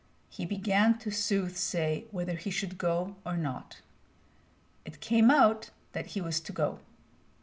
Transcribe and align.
He 0.31 0.47
began 0.47 0.97
to 0.97 1.11
soothsay 1.11 2.05
whether 2.09 2.33
he 2.35 2.49
should 2.49 2.79
go 2.79 3.17
or 3.23 3.37
not. 3.37 3.81
It 4.83 4.99
came 4.99 5.29
out 5.29 5.69
that 5.91 6.07
he 6.17 6.21
was 6.21 6.39
to 6.39 6.51
go. 6.51 6.79